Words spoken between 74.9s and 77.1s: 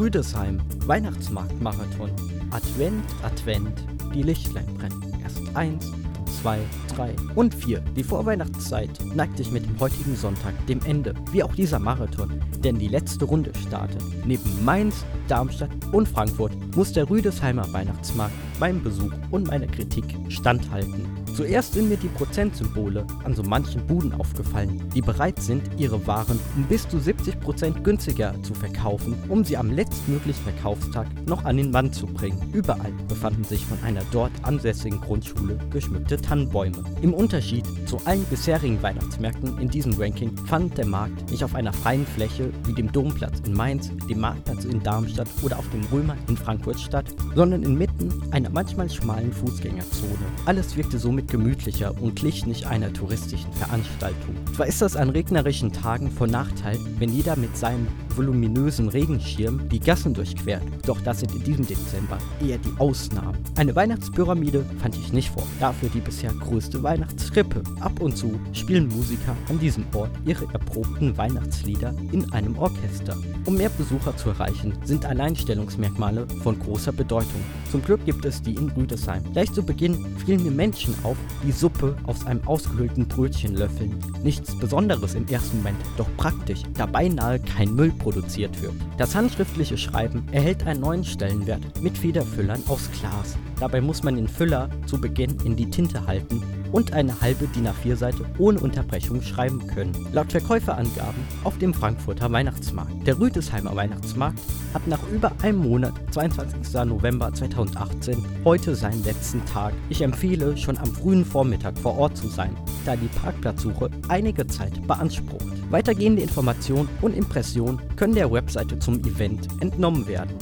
Alleinstellungsmerkmale von großer